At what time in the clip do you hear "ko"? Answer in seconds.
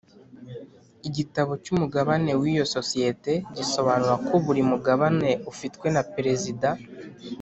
4.27-4.33